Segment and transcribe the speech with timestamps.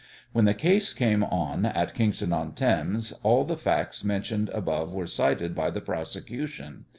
[0.33, 5.05] When the case came on at Kingston on Thames all the facts mentioned above were
[5.05, 6.85] cited by the prosecution.